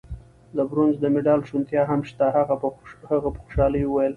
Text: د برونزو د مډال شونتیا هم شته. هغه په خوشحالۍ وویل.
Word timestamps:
د 0.55 0.57
برونزو 0.69 0.99
د 1.01 1.05
مډال 1.13 1.41
شونتیا 1.49 1.81
هم 1.91 2.01
شته. 2.09 2.25
هغه 3.11 3.27
په 3.29 3.29
خوشحالۍ 3.43 3.83
وویل. 3.85 4.09